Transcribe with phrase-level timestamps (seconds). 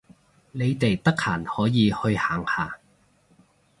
[0.51, 2.79] 你哋得閒可以去行下